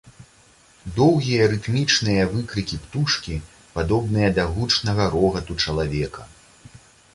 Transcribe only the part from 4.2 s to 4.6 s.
да